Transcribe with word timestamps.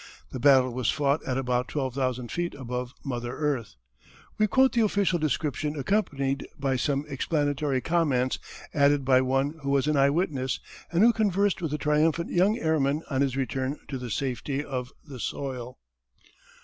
The 0.31 0.39
battle 0.39 0.73
was 0.73 0.89
fought 0.89 1.23
at 1.27 1.37
about 1.37 1.67
twelve 1.67 1.93
thousand 1.93 2.31
feet 2.31 2.55
above 2.55 2.91
mother 3.03 3.37
earth. 3.37 3.75
We 4.39 4.47
quote 4.47 4.71
the 4.73 4.81
official 4.81 5.19
description 5.19 5.75
accompanied 5.79 6.47
by 6.57 6.77
some 6.77 7.05
explanatory 7.07 7.81
comments 7.81 8.39
added 8.73 9.05
by 9.05 9.21
one 9.21 9.59
who 9.61 9.69
was 9.69 9.85
an 9.85 9.97
eye 9.97 10.09
witness 10.09 10.59
and 10.91 11.03
who 11.03 11.13
conversed 11.13 11.61
with 11.61 11.69
the 11.69 11.77
triumphant 11.77 12.31
young 12.31 12.57
airman 12.57 13.03
on 13.11 13.21
his 13.21 13.37
return 13.37 13.77
to 13.89 13.99
the 13.99 14.09
safety 14.09 14.65
of 14.65 14.91
the 15.07 15.19
soil. 15.19 15.77